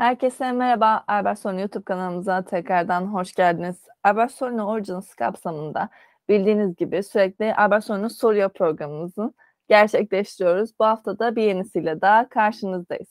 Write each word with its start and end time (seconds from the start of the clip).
Herkese 0.00 0.52
merhaba. 0.52 1.04
Albert 1.08 1.38
Sorun 1.38 1.58
YouTube 1.58 1.84
kanalımıza 1.84 2.44
tekrardan 2.44 3.06
hoş 3.06 3.32
geldiniz. 3.32 3.86
Albert 4.04 4.32
Sorun 4.32 4.58
Origins 4.58 5.14
kapsamında 5.14 5.88
bildiğiniz 6.28 6.76
gibi 6.76 7.02
sürekli 7.02 7.54
Albert 7.54 7.84
Sorun'un 7.84 8.08
soruyor 8.08 8.48
programımızın 8.48 9.34
gerçekleştiriyoruz. 9.68 10.78
Bu 10.78 10.84
hafta 10.84 11.18
da 11.18 11.36
bir 11.36 11.42
yenisiyle 11.42 12.00
daha 12.00 12.28
karşınızdayız. 12.28 13.08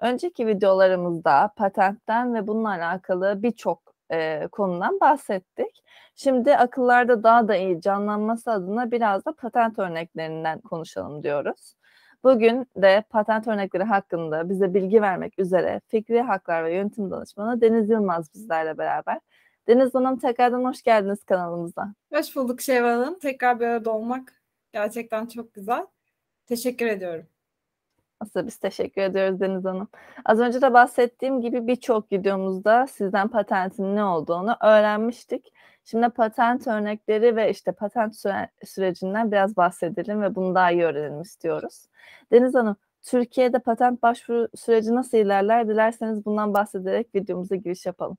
Önceki 0.00 0.46
videolarımızda 0.46 1.50
patentten 1.56 2.34
ve 2.34 2.46
bununla 2.46 2.68
alakalı 2.70 3.42
birçok 3.42 3.94
e, 4.12 4.48
konudan 4.52 5.00
bahsettik. 5.00 5.84
Şimdi 6.14 6.56
akıllarda 6.56 7.22
daha 7.22 7.48
da 7.48 7.56
iyi 7.56 7.80
canlanması 7.80 8.50
adına 8.50 8.90
biraz 8.90 9.24
da 9.24 9.32
patent 9.32 9.78
örneklerinden 9.78 10.60
konuşalım 10.60 11.22
diyoruz. 11.22 11.74
Bugün 12.24 12.66
de 12.76 13.04
patent 13.10 13.48
örnekleri 13.48 13.82
hakkında 13.82 14.48
bize 14.48 14.74
bilgi 14.74 15.02
vermek 15.02 15.38
üzere 15.38 15.80
Fikri 15.88 16.20
Haklar 16.20 16.64
ve 16.64 16.74
Yönetim 16.74 17.10
Danışmanı 17.10 17.60
Deniz 17.60 17.90
Yılmaz 17.90 18.34
bizlerle 18.34 18.78
beraber. 18.78 19.20
Deniz 19.68 19.94
Hanım 19.94 20.18
tekrardan 20.18 20.64
hoş 20.64 20.82
geldiniz 20.82 21.24
kanalımıza. 21.24 21.94
Hoş 22.12 22.36
bulduk 22.36 22.60
Şevval 22.60 22.88
Hanım. 22.88 23.18
Tekrar 23.18 23.60
bir 23.60 23.66
arada 23.66 23.90
olmak 23.90 24.42
gerçekten 24.72 25.26
çok 25.26 25.54
güzel. 25.54 25.86
Teşekkür 26.46 26.86
ediyorum. 26.86 27.26
Aslında 28.20 28.46
biz 28.46 28.56
teşekkür 28.56 29.02
ediyoruz 29.02 29.40
Deniz 29.40 29.64
Hanım. 29.64 29.88
Az 30.24 30.40
önce 30.40 30.62
de 30.62 30.72
bahsettiğim 30.72 31.40
gibi 31.40 31.66
birçok 31.66 32.12
videomuzda 32.12 32.86
sizden 32.86 33.28
patentin 33.28 33.96
ne 33.96 34.04
olduğunu 34.04 34.56
öğrenmiştik. 34.62 35.52
Şimdi 35.84 36.08
patent 36.08 36.66
örnekleri 36.66 37.36
ve 37.36 37.50
işte 37.50 37.72
patent 37.72 38.16
süre, 38.16 38.50
sürecinden 38.64 39.32
biraz 39.32 39.56
bahsedelim 39.56 40.22
ve 40.22 40.34
bunu 40.34 40.54
daha 40.54 40.70
iyi 40.70 40.82
öğrenelim 40.84 41.20
istiyoruz. 41.20 41.86
Deniz 42.32 42.54
Hanım, 42.54 42.76
Türkiye'de 43.02 43.58
patent 43.58 44.02
başvuru 44.02 44.48
süreci 44.54 44.94
nasıl 44.94 45.18
ilerler? 45.18 45.68
Dilerseniz 45.68 46.24
bundan 46.24 46.54
bahsederek 46.54 47.14
videomuza 47.14 47.56
giriş 47.56 47.86
yapalım. 47.86 48.18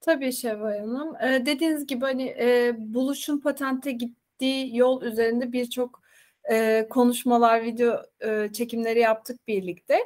Tabii 0.00 0.32
Şevval 0.32 0.78
Hanım. 0.78 1.16
Ee, 1.16 1.46
dediğiniz 1.46 1.86
gibi 1.86 2.00
hani 2.00 2.24
e, 2.40 2.74
buluşun 2.78 3.40
patente 3.40 3.92
gittiği 3.92 4.76
yol 4.76 5.02
üzerinde 5.02 5.52
birçok 5.52 6.02
e, 6.50 6.86
konuşmalar, 6.90 7.62
video 7.62 8.02
e, 8.20 8.48
çekimleri 8.52 9.00
yaptık 9.00 9.48
birlikte. 9.48 9.98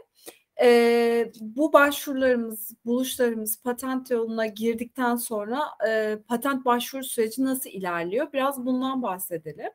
E, 0.62 1.32
bu 1.40 1.72
başvurularımız, 1.72 2.70
buluşlarımız 2.84 3.62
patent 3.62 4.10
yoluna 4.10 4.46
girdikten 4.46 5.16
sonra 5.16 5.62
e, 5.88 6.18
patent 6.28 6.64
başvuru 6.64 7.04
süreci 7.04 7.44
nasıl 7.44 7.70
ilerliyor? 7.70 8.32
Biraz 8.32 8.66
bundan 8.66 9.02
bahsedelim. 9.02 9.70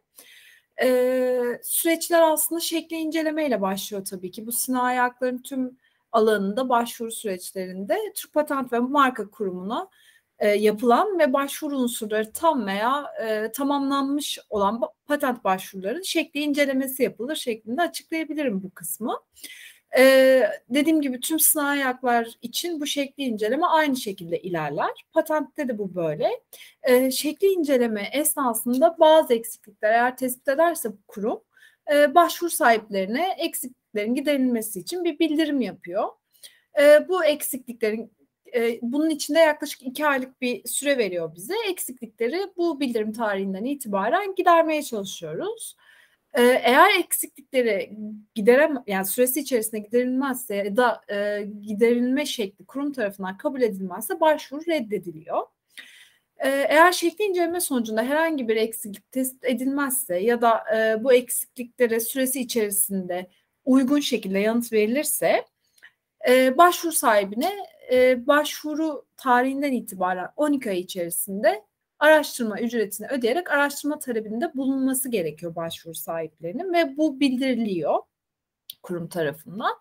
E, 0.82 1.60
süreçler 1.64 2.22
aslında 2.22 2.62
şekli 2.62 2.96
incelemeyle 2.96 3.62
başlıyor 3.62 4.06
tabii 4.06 4.32
ki. 4.32 4.48
Bu 4.48 4.52
sinayi 4.52 5.00
hakların 5.00 5.38
tüm 5.38 5.78
alanında 6.12 6.70
başvuru 6.70 7.12
süreçlerinde 7.12 7.98
Türk 8.16 8.34
Patent 8.34 8.74
ve 8.74 8.80
Marka 8.80 9.30
Kurumu'na 9.30 9.90
e, 10.40 10.48
yapılan 10.48 11.20
ve 11.20 11.34
başvuru 11.34 11.78
unsurları 11.78 12.34
tam 12.34 12.66
veya 12.66 13.06
e, 13.24 13.52
tamamlanmış 13.52 14.40
olan 14.50 14.82
patent 15.08 15.44
başvuruların 15.44 16.02
şekli 16.02 16.40
incelemesi 16.40 17.04
yapılır 17.04 17.36
şeklinde 17.36 17.82
açıklayabilirim 17.82 18.64
bu 18.64 18.70
kısmı. 18.70 19.20
Ee, 19.98 20.44
dediğim 20.70 21.02
gibi 21.02 21.20
tüm 21.20 21.40
sınav 21.40 21.66
ayaklar 21.66 22.38
için 22.42 22.82
bu 22.82 22.86
şekli 22.86 23.24
inceleme 23.24 23.66
aynı 23.66 23.96
şekilde 23.96 24.40
ilerler. 24.42 25.06
Patentte 25.14 25.68
de 25.68 25.78
bu 25.78 25.96
böyle. 25.96 26.30
Ee, 26.84 27.12
şekli 27.12 27.48
inceleme 27.48 28.10
esnasında 28.14 28.96
bazı 29.00 29.34
eksiklikler 29.34 29.92
eğer 29.92 30.18
tespit 30.18 30.48
ederse 30.48 30.92
bu 30.92 30.98
kurum 31.08 31.42
e, 31.94 32.16
başvuru 32.16 32.50
sahiplerine 32.50 33.36
eksikliklerin 33.38 34.16
giderilmesi 34.16 34.80
için 34.80 35.04
bir 35.04 35.20
bildirim 35.20 35.62
yapıyor. 35.62 36.10
E, 36.82 37.08
bu 37.10 37.26
eksikliklerin 37.26 38.12
e, 38.56 38.80
bunun 38.82 39.10
içinde 39.10 39.40
yaklaşık 39.40 39.82
iki 39.84 40.08
aylık 40.08 40.42
bir 40.42 40.68
süre 40.68 40.98
veriyor 40.98 41.36
bize. 41.36 41.54
Eksiklikleri 41.70 42.40
bu 42.58 42.80
bildirim 42.80 43.14
tarihinden 43.14 43.66
itibaren 43.66 44.36
gidermeye 44.36 44.84
çalışıyoruz. 44.84 45.76
E, 46.34 46.42
eğer 46.44 47.00
eksiklikleri 47.00 47.98
giderem 48.36 48.84
yani 48.88 49.06
süresi 49.06 49.40
içerisinde 49.40 49.80
giderilmezse 49.80 50.56
ya 50.56 50.76
da 50.78 51.02
e, 51.12 51.48
giderilme 51.62 52.26
şekli 52.26 52.66
kurum 52.66 52.92
tarafından 52.92 53.38
kabul 53.38 53.62
edilmezse 53.62 54.20
başvuru 54.20 54.62
reddediliyor. 54.68 55.44
E, 56.38 56.50
eğer 56.50 56.92
şekli 56.92 57.24
inceleme 57.26 57.62
sonucunda 57.62 58.04
herhangi 58.04 58.48
bir 58.48 58.56
eksiklik 58.56 59.12
tespit 59.12 59.46
edilmezse 59.46 60.18
ya 60.18 60.42
da 60.42 60.64
e, 60.76 61.04
bu 61.04 61.14
eksikliklere 61.14 62.00
süresi 62.00 62.42
içerisinde 62.42 63.30
uygun 63.66 64.00
şekilde 64.00 64.40
yanıt 64.40 64.74
verilirse 64.74 65.46
e, 66.30 66.58
başvuru 66.58 66.92
sahibine 66.92 67.52
e, 67.92 68.28
başvuru 68.28 69.06
tarihinden 69.18 69.72
itibaren 69.72 70.30
12 70.36 70.70
ay 70.70 70.80
içerisinde 70.80 71.64
araştırma 72.00 72.60
ücretini 72.60 73.08
ödeyerek 73.08 73.52
araştırma 73.52 74.00
talebinde 74.00 74.54
bulunması 74.54 75.10
gerekiyor 75.10 75.56
başvuru 75.56 75.96
sahiplerinin 75.96 76.74
ve 76.74 76.98
bu 76.98 77.20
bildiriliyor 77.20 78.00
kurum 78.84 79.08
tarafından. 79.08 79.76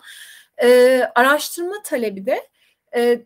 E, 0.63 1.01
araştırma 1.15 1.83
talebi 1.85 2.27
de 2.27 2.49
e, 2.97 3.23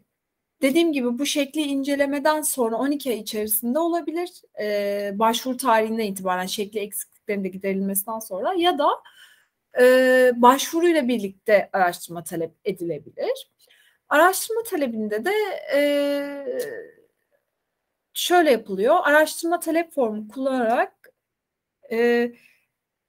dediğim 0.63 0.93
gibi 0.93 1.19
bu 1.19 1.27
şekli 1.27 1.61
incelemeden 1.61 2.43
sonra 2.43 2.77
12 2.77 3.11
ay 3.11 3.19
içerisinde 3.19 3.79
olabilir. 3.79 4.31
E, 4.61 5.11
başvuru 5.15 5.57
tarihinden 5.57 6.05
itibaren 6.05 6.47
şekli 6.47 6.81
eksikliklerinde 6.81 7.49
giderilmesinden 7.49 8.19
sonra 8.19 8.55
ya 8.55 8.79
da 8.79 8.89
e, 9.81 10.33
başvuruyla 10.37 11.09
birlikte 11.09 11.71
araştırma 11.73 12.25
talep 12.25 12.53
edilebilir. 12.65 13.51
Araştırma 14.09 14.63
talebinde 14.63 15.25
de 15.25 15.33
e, 15.75 15.81
şöyle 18.15 18.51
yapılıyor. 18.51 18.97
Araştırma 19.03 19.61
talep 19.61 19.93
formu 19.93 20.29
kullanarak 20.29 21.13
e, 21.93 22.33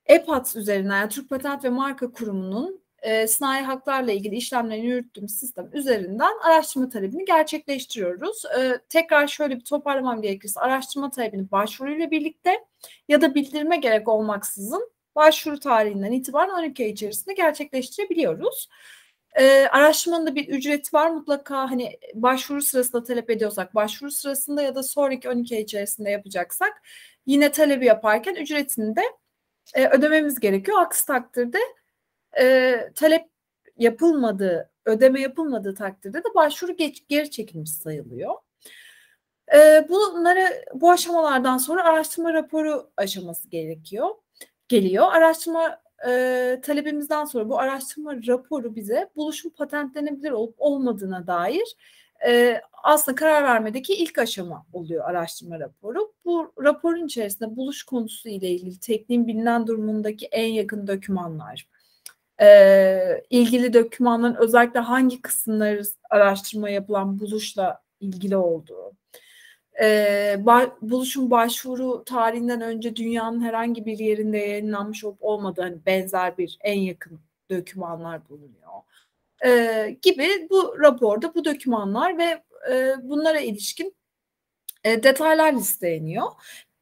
EPATS 0.06 0.56
üzerinden 0.56 0.98
yani 0.98 1.10
Türk 1.10 1.30
Patent 1.30 1.64
ve 1.64 1.70
Marka 1.70 2.12
Kurumu'nun 2.12 2.84
e, 3.02 3.28
sanayi 3.28 3.64
haklarla 3.64 4.12
ilgili 4.12 4.36
işlemlerini 4.36 4.86
yürüttüğümüz 4.86 5.32
sistem 5.40 5.70
üzerinden 5.74 6.34
araştırma 6.44 6.90
talebini 6.90 7.26
gerçekleştiriyoruz. 7.26 8.46
E, 8.46 8.80
tekrar 8.90 9.28
şöyle 9.28 9.56
bir 9.56 9.64
toparlamam 9.64 10.22
gerekirse 10.22 10.60
araştırma 10.60 11.10
talebini 11.10 11.52
başvuruyla 11.52 12.12
birlikte 12.12 12.66
ya 13.08 13.22
da 13.22 13.36
bildirme 13.36 13.78
gerek 13.78 14.08
olmaksızın 14.08 14.92
başvuru 15.16 15.60
tarihinden 15.60 16.12
itibaren 16.12 16.54
12 16.54 16.84
ay 16.84 16.90
içerisinde 16.90 17.34
gerçekleştirebiliyoruz. 17.34 18.70
E, 19.40 19.68
araştırmanın 19.68 20.28
da 20.28 20.36
bir 20.36 20.48
ücreti 20.48 20.94
var 20.94 21.10
mutlaka 21.10 21.72
hani 21.72 22.00
başvuru 22.14 22.62
sırasında 22.62 23.04
talep 23.04 23.30
ediyorsak 23.30 23.76
başvuru 23.76 24.12
sırasında 24.12 24.62
ya 24.62 24.76
da 24.76 24.84
sonraki 24.84 25.30
12 25.30 25.56
ay 25.56 25.62
içerisinde 25.62 26.10
yapacaksak 26.10 26.82
yine 27.26 27.52
talebi 27.52 27.86
yaparken 27.86 28.36
ücretini 28.36 28.96
de 28.96 29.02
e, 29.74 29.88
ödememiz 29.88 30.40
gerekiyor. 30.40 30.82
Aksi 30.82 31.08
takdirde 31.08 31.60
e, 32.40 32.76
talep 32.96 33.26
yapılmadığı, 33.78 34.72
ödeme 34.86 35.22
yapılmadığı 35.22 35.76
takdirde 35.76 36.18
de 36.18 36.28
başvuru 36.36 36.78
geç, 36.78 37.08
geri 37.08 37.32
çekilmiş 37.32 37.72
sayılıyor. 37.72 38.34
E, 39.54 39.88
bunları 39.90 40.66
bu 40.74 40.92
aşamalardan 40.92 41.58
sonra 41.58 41.84
araştırma 41.84 42.34
raporu 42.34 42.92
aşaması 42.98 43.50
gerekiyor. 43.50 44.10
Geliyor. 44.68 45.12
Araştırma 45.12 45.83
e, 46.08 46.62
talebimizden 46.64 47.26
sonra 47.26 47.50
bu 47.50 47.60
araştırma 47.60 48.16
raporu 48.28 48.76
bize 48.76 49.10
buluşum 49.16 49.52
patentlenebilir 49.52 50.32
olup 50.32 50.56
olmadığına 50.58 51.28
dair 51.28 51.76
e, 52.28 52.62
aslında 52.84 53.16
karar 53.16 53.44
vermedeki 53.44 53.94
ilk 53.94 54.18
aşama 54.18 54.66
oluyor 54.74 55.10
araştırma 55.10 55.60
raporu. 55.60 56.14
Bu 56.26 56.54
raporun 56.64 57.06
içerisinde 57.06 57.56
buluş 57.56 57.84
konusu 57.84 58.30
ile 58.30 58.50
ilgili 58.50 58.80
tekniğin 58.80 59.28
bilinen 59.28 59.68
durumundaki 59.68 60.26
en 60.26 60.48
yakın 60.48 60.88
dokümanlar, 60.88 61.68
e, 62.42 63.24
ilgili 63.30 63.74
dokümanların 63.74 64.36
özellikle 64.36 64.80
hangi 64.80 65.22
kısımları 65.22 65.84
araştırma 66.10 66.70
yapılan 66.70 67.20
buluşla 67.20 67.82
ilgili 68.00 68.38
olduğu, 68.38 68.92
e, 69.82 69.86
ba- 70.40 70.72
buluşun 70.82 71.32
başvuru 71.32 72.04
tarihinden 72.04 72.62
önce 72.62 72.96
dünyanın 72.96 73.42
herhangi 73.42 73.86
bir 73.86 74.00
yerinde 74.00 74.38
yayınlanmış 74.38 75.04
olup 75.04 75.18
olmadığı 75.22 75.62
hani 75.62 75.86
benzer 75.86 76.38
bir 76.38 76.58
en 76.62 76.80
yakın 76.80 77.20
dokümanlar 77.50 78.30
bulunuyor. 78.30 78.72
E, 79.46 79.98
gibi 80.02 80.48
bu 80.50 80.80
raporda 80.80 81.36
bu 81.36 81.46
dokümanlar 81.46 82.18
ve 82.18 82.44
e, 82.72 82.96
bunlara 83.04 83.40
ilişkin 83.40 83.96
e, 84.84 85.04
detaylar 85.04 85.54
listeleniyor. 85.54 86.28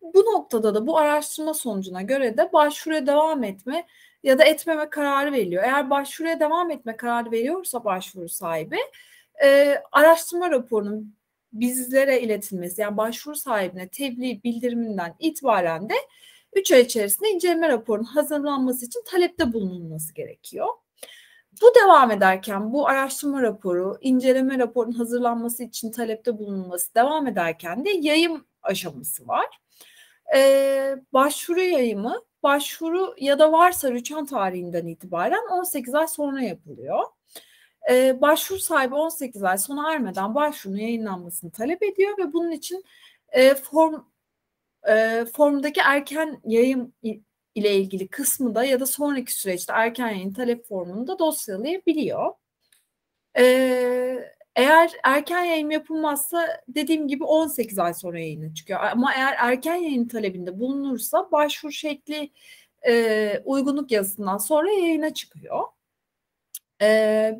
Bu 0.01 0.19
noktada 0.19 0.75
da 0.75 0.88
bu 0.88 0.97
araştırma 0.97 1.53
sonucuna 1.53 2.01
göre 2.01 2.38
de 2.38 2.53
başvuruya 2.53 3.07
devam 3.07 3.43
etme 3.43 3.88
ya 4.23 4.39
da 4.39 4.43
etmeme 4.43 4.89
kararı 4.89 5.31
veriliyor. 5.33 5.63
Eğer 5.63 5.89
başvuruya 5.89 6.39
devam 6.39 6.71
etme 6.71 6.97
kararı 6.97 7.31
veriyorsa 7.31 7.83
başvuru 7.83 8.29
sahibi 8.29 8.77
e, 9.43 9.77
araştırma 9.91 10.51
raporunun 10.51 11.15
bizlere 11.53 12.21
iletilmesi 12.21 12.81
yani 12.81 12.98
başvuru 12.98 13.36
sahibine 13.36 13.88
tebliğ 13.88 14.44
bildiriminden 14.44 15.15
itibaren 15.19 15.89
de 15.89 15.94
3 16.53 16.71
ay 16.71 16.81
içerisinde 16.81 17.30
inceleme 17.30 17.69
raporunun 17.69 18.03
hazırlanması 18.03 18.86
için 18.86 19.03
talepte 19.06 19.53
bulunulması 19.53 20.13
gerekiyor. 20.13 20.68
bu 21.62 21.65
devam 21.83 22.12
ederken 22.12 22.74
bu 22.74 22.88
araştırma 22.88 23.42
raporu, 23.42 23.98
inceleme 24.01 24.59
raporunun 24.59 24.94
hazırlanması 24.94 25.63
için 25.63 25.92
talepte 25.92 26.38
bulunması 26.39 26.95
devam 26.95 27.27
ederken 27.27 27.86
de 27.86 27.89
yayım 27.89 28.45
aşaması 28.63 29.27
var. 29.27 29.45
Ee, 30.36 30.95
başvuru 31.13 31.62
yayımı 31.62 32.15
başvuru 32.44 33.15
ya 33.18 33.39
da 33.39 33.51
varsa 33.51 33.92
rüçhan 33.92 34.25
tarihinden 34.25 34.88
itibaren 34.88 35.48
18 35.51 35.95
ay 35.95 36.07
sonra 36.07 36.42
yapılıyor. 36.42 37.03
Ee, 37.89 38.21
başvuru 38.21 38.59
sahibi 38.59 38.95
18 38.95 39.43
ay 39.43 39.57
sona 39.57 39.93
ermeden 39.93 40.35
başvurunun 40.35 40.79
yayınlanmasını 40.79 41.51
talep 41.51 41.83
ediyor 41.83 42.17
ve 42.17 42.33
bunun 42.33 42.51
için 42.51 42.83
e, 43.29 43.55
form 43.55 44.03
e, 44.89 45.25
formdaki 45.33 45.81
erken 45.81 46.41
yayım 46.45 46.93
ile 47.55 47.75
ilgili 47.75 48.07
kısmı 48.07 48.55
da 48.55 48.63
ya 48.63 48.79
da 48.79 48.85
sonraki 48.85 49.33
süreçte 49.33 49.73
erken 49.73 50.09
yayın 50.09 50.33
talep 50.33 50.65
formunu 50.65 51.07
da 51.07 51.19
dosyalayabiliyor. 51.19 52.33
Ee, 53.37 54.31
eğer 54.55 54.91
erken 55.03 55.43
yayın 55.43 55.69
yapılmazsa 55.69 56.61
dediğim 56.67 57.07
gibi 57.07 57.23
18 57.23 57.79
ay 57.79 57.93
sonra 57.93 58.19
yayına 58.19 58.53
çıkıyor. 58.53 58.79
Ama 58.79 59.13
eğer 59.13 59.35
erken 59.39 59.75
yayın 59.75 60.07
talebinde 60.07 60.59
bulunursa 60.59 61.31
başvuru 61.31 61.71
şekli 61.71 62.31
e, 62.87 63.41
uygunluk 63.45 63.91
yazısından 63.91 64.37
sonra 64.37 64.71
yayına 64.71 65.13
çıkıyor. 65.13 65.63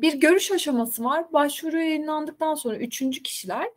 Bir 0.02 0.14
görüş 0.14 0.52
aşaması 0.52 1.04
var. 1.04 1.32
Başvuru 1.32 1.76
yayınlandıktan 1.76 2.54
sonra 2.54 2.76
üçüncü 2.76 3.22
kişiler 3.22 3.68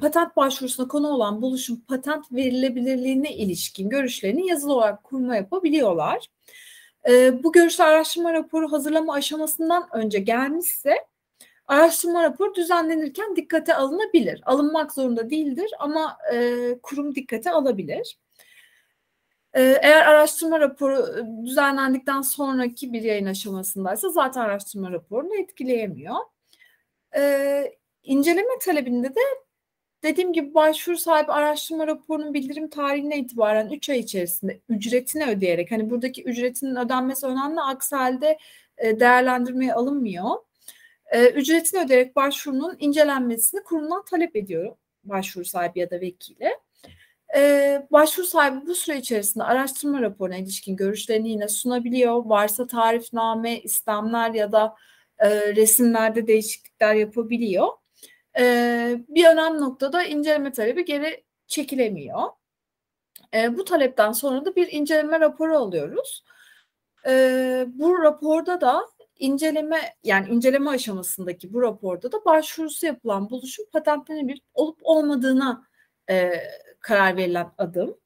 patent 0.00 0.36
başvurusuna 0.36 0.88
konu 0.88 1.08
olan 1.08 1.42
buluşun 1.42 1.84
patent 1.88 2.32
verilebilirliğine 2.32 3.34
ilişkin 3.34 3.88
görüşlerini 3.88 4.46
yazılı 4.46 4.74
olarak 4.74 5.04
kurma 5.04 5.36
yapabiliyorlar. 5.36 6.26
Bu 7.42 7.52
görüşler 7.52 7.88
araştırma 7.88 8.32
raporu 8.32 8.72
hazırlama 8.72 9.14
aşamasından 9.14 9.88
önce 9.92 10.18
gelmişse 10.18 10.94
araştırma 11.66 12.22
raporu 12.22 12.54
düzenlenirken 12.54 13.36
dikkate 13.36 13.74
alınabilir. 13.74 14.40
Alınmak 14.46 14.92
zorunda 14.92 15.30
değildir 15.30 15.70
ama 15.78 16.18
kurum 16.82 17.14
dikkate 17.14 17.50
alabilir. 17.50 18.18
E, 19.54 19.62
eğer 19.82 20.06
araştırma 20.06 20.60
raporu 20.60 21.26
düzenlendikten 21.46 22.22
sonraki 22.22 22.92
bir 22.92 23.02
yayın 23.02 23.26
aşamasındaysa 23.26 24.10
zaten 24.10 24.40
araştırma 24.40 24.92
raporunu 24.92 25.36
etkileyemiyor. 25.36 26.14
E, 27.16 27.64
inceleme 28.02 28.58
talebinde 28.64 29.08
de 29.14 29.20
dediğim 30.02 30.32
gibi 30.32 30.54
başvuru 30.54 30.96
sahibi 30.96 31.32
araştırma 31.32 31.86
raporunun 31.86 32.34
bildirim 32.34 32.70
tarihine 32.70 33.18
itibaren 33.18 33.70
3 33.70 33.90
ay 33.90 33.98
içerisinde 33.98 34.60
ücretini 34.68 35.26
ödeyerek 35.26 35.70
hani 35.70 35.90
buradaki 35.90 36.22
ücretinin 36.24 36.76
ödenmesi 36.76 37.26
önemli 37.26 37.60
aksi 37.60 37.96
halde 37.96 38.38
e, 38.78 39.00
değerlendirmeye 39.00 39.74
alınmıyor. 39.74 40.30
E, 41.12 41.26
ücretini 41.30 41.80
ödeyerek 41.80 42.16
başvurunun 42.16 42.76
incelenmesini 42.78 43.62
kurumdan 43.62 44.04
talep 44.04 44.36
ediyor 44.36 44.76
başvuru 45.04 45.44
sahibi 45.44 45.78
ya 45.78 45.90
da 45.90 46.00
vekili. 46.00 46.50
Ee, 47.36 47.86
başvuru 47.90 48.26
sahibi 48.26 48.66
bu 48.66 48.74
süre 48.74 48.98
içerisinde 48.98 49.44
araştırma 49.44 50.02
raporuna 50.02 50.36
ilişkin 50.36 50.76
görüşlerini 50.76 51.30
yine 51.30 51.48
sunabiliyor. 51.48 52.24
Varsa 52.24 52.66
tarifname, 52.66 53.60
istemler 53.60 54.30
ya 54.30 54.52
da 54.52 54.74
e, 55.18 55.56
resimlerde 55.56 56.26
değişiklikler 56.26 56.94
yapabiliyor. 56.94 57.68
E, 58.38 58.44
bir 59.08 59.26
önemli 59.26 59.60
noktada 59.60 60.04
inceleme 60.04 60.52
talebi 60.52 60.84
geri 60.84 61.24
çekilemiyor. 61.46 62.22
E, 63.34 63.56
bu 63.56 63.64
talepten 63.64 64.12
sonra 64.12 64.44
da 64.44 64.56
bir 64.56 64.72
inceleme 64.72 65.20
raporu 65.20 65.56
alıyoruz. 65.58 66.24
E, 67.06 67.64
bu 67.68 68.02
raporda 68.02 68.60
da 68.60 68.82
inceleme 69.18 69.94
yani 70.04 70.28
inceleme 70.28 70.70
aşamasındaki 70.70 71.52
bu 71.52 71.62
raporda 71.62 72.12
da 72.12 72.24
başvurusu 72.24 72.86
yapılan 72.86 73.30
buluşun 73.30 73.66
patentlenebilir 73.72 74.40
olup 74.54 74.78
olmadığına 74.82 75.66
e, 76.10 76.32
karar 76.82 77.16
verilen 77.16 77.50
adım. 77.58 77.96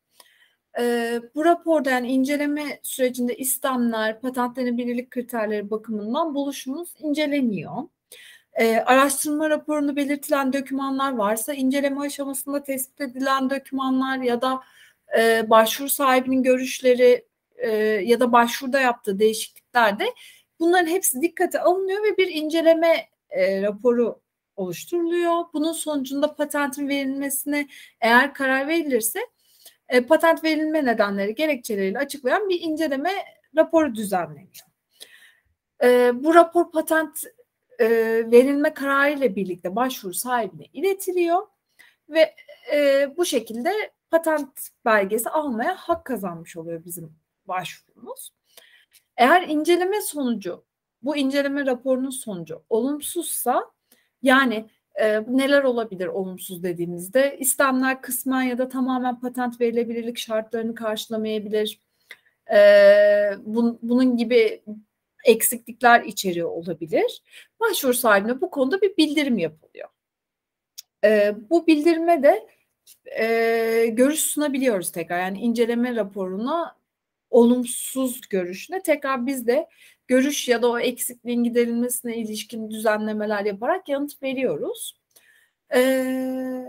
E, 0.79 1.21
bu 1.35 1.45
raporda 1.45 1.91
yani 1.91 2.09
inceleme 2.09 2.81
sürecinde 2.83 3.37
istemler, 3.37 4.21
patentlenebilirlik 4.21 5.11
kriterleri 5.11 5.71
bakımından 5.71 6.35
buluşumuz 6.35 6.95
inceleniyor. 6.99 7.77
E, 8.53 8.77
araştırma 8.77 9.51
raporunu 9.51 9.97
belirtilen 9.97 10.53
dokümanlar 10.53 11.13
varsa 11.13 11.55
inceleme 11.55 12.01
aşamasında 12.01 12.63
tespit 12.63 13.01
edilen 13.01 13.51
dokümanlar 13.51 14.19
ya 14.19 14.43
da 14.43 14.61
e, 15.19 15.51
başvuru 15.51 15.89
sahibinin 15.89 16.43
görüşleri 16.43 17.27
e, 17.57 17.71
ya 17.81 18.21
da 18.21 18.33
başvuruda 18.33 18.81
yaptığı 18.81 19.19
değişiklikler 19.19 19.99
de 19.99 20.05
bunların 20.61 20.87
hepsi 20.87 21.21
dikkate 21.23 21.61
alınıyor 21.61 22.03
ve 22.05 22.17
bir 22.17 22.29
inceleme 22.29 23.09
e, 23.31 23.63
raporu 23.63 24.21
oluşturuluyor. 24.57 25.45
Bunun 25.53 25.73
sonucunda 25.73 26.35
patentin 26.35 26.89
verilmesine 26.89 27.69
eğer 28.01 28.35
karar 28.35 28.69
verilirse 28.69 29.21
e, 29.89 30.01
patent 30.01 30.45
verilme 30.45 30.85
nedenleri 30.85 31.35
gerekçeleriyle 31.35 31.99
açıklayan 31.99 32.49
bir 32.49 32.61
inceleme 32.61 33.13
raporu 33.57 33.95
düzenleniyor. 33.95 34.67
E, 35.83 36.11
bu 36.15 36.35
rapor 36.35 36.71
patent 36.71 37.25
e, 37.79 37.89
verilme 38.31 38.75
kararı 38.75 39.13
ile 39.13 39.37
birlikte 39.37 39.77
başvuru 39.77 40.15
sahibine 40.15 40.67
iletiliyor 40.73 41.47
ve 42.09 42.35
e, 42.73 43.09
bu 43.17 43.25
şekilde 43.25 43.73
patent 44.11 44.69
belgesi 44.85 45.31
almaya 45.31 45.75
hak 45.75 46.05
kazanmış 46.05 46.57
oluyor 46.57 46.85
bizim 46.85 47.17
başvurumuz. 47.45 48.31
Eğer 49.17 49.43
inceleme 49.49 50.01
sonucu, 50.01 50.65
bu 51.03 51.17
inceleme 51.17 51.67
raporunun 51.67 52.11
sonucu 52.11 52.63
olumsuzsa 52.69 53.71
yani 54.27 54.69
e, 55.01 55.21
neler 55.29 55.63
olabilir 55.63 56.07
olumsuz 56.07 56.63
dediğimizde 56.63 57.37
istemler 57.39 58.03
kısmen 58.03 58.43
ya 58.43 58.59
da 58.59 58.69
tamamen 58.69 59.21
patent 59.21 59.61
verilebilirlik 59.61 60.19
şartlarını 60.19 60.75
karşılamayabilir. 60.75 61.81
E, 62.53 62.59
bun, 63.39 63.79
bunun 63.83 64.17
gibi 64.17 64.63
eksiklikler 65.25 66.03
içeriyor 66.03 66.51
olabilir. 66.51 67.23
Başvuru 67.61 67.95
sahibine 67.95 68.41
bu 68.41 68.51
konuda 68.51 68.81
bir 68.81 68.97
bildirim 68.97 69.39
yapılıyor. 69.39 69.89
E, 71.05 71.35
bu 71.51 71.67
bildirime 71.67 72.23
de 72.23 72.47
e, 73.21 73.87
görüş 73.87 74.21
sunabiliyoruz 74.21 74.93
tekrar. 74.93 75.21
Yani 75.21 75.39
inceleme 75.39 75.97
raporuna 75.97 76.76
olumsuz 77.31 78.21
görüşüne 78.21 78.83
tekrar 78.83 79.27
biz 79.27 79.47
de 79.47 79.69
görüş 80.07 80.49
ya 80.49 80.63
da 80.63 80.71
o 80.71 80.79
eksikliğin 80.79 81.45
giderilmesine 81.45 82.17
ilişkin 82.17 82.71
düzenlemeler 82.71 83.45
yaparak 83.45 83.89
yanıt 83.89 84.23
veriyoruz. 84.23 85.01
Ee, 85.75 86.65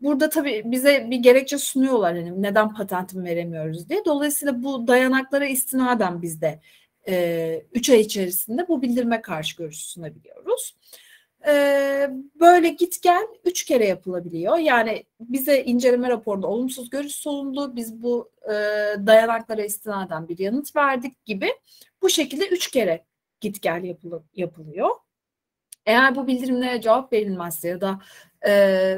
burada 0.00 0.28
tabii 0.28 0.62
bize 0.64 1.06
bir 1.10 1.16
gerekçe 1.16 1.58
sunuyorlar 1.58 2.16
hani 2.16 2.42
neden 2.42 2.74
patentim 2.74 3.24
veremiyoruz 3.24 3.88
diye. 3.88 4.04
Dolayısıyla 4.04 4.62
bu 4.62 4.86
dayanaklara 4.86 5.46
istinaden 5.46 6.22
biz 6.22 6.40
de 6.40 6.60
3 7.72 7.88
e, 7.88 7.92
ay 7.92 8.00
içerisinde 8.00 8.68
bu 8.68 8.82
bildirime 8.82 9.22
karşı 9.22 9.56
görüş 9.56 9.76
sunabiliyoruz. 9.76 10.76
E, 11.46 12.10
böyle 12.40 12.68
git 12.68 13.02
gel 13.02 13.26
3 13.44 13.64
kere 13.64 13.86
yapılabiliyor. 13.86 14.58
Yani 14.58 15.04
bize 15.20 15.62
inceleme 15.62 16.08
raporunda 16.08 16.46
olumsuz 16.46 16.90
görüş 16.90 17.14
sunuldu. 17.14 17.76
Biz 17.76 18.02
bu 18.02 18.30
e, 18.44 18.52
dayanaklara 19.06 19.64
istinaden 19.64 20.28
bir 20.28 20.38
yanıt 20.38 20.76
verdik 20.76 21.24
gibi. 21.24 21.48
Bu 22.02 22.10
şekilde 22.10 22.48
3 22.48 22.70
kere 22.70 23.04
git 23.40 23.62
gel 23.62 23.96
yapılıyor. 24.34 24.90
Eğer 25.86 26.16
bu 26.16 26.26
bildirimlere 26.26 26.80
cevap 26.80 27.12
verilmezse 27.12 27.68
ya 27.68 27.80
da 27.80 28.00
e, 28.46 28.96